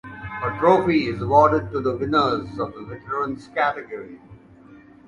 [0.43, 4.17] A Trophy is awarded to the winners of the veterans category.